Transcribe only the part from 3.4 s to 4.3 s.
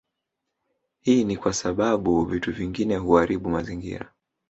mazingira